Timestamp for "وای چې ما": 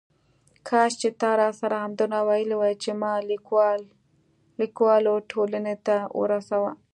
2.57-3.13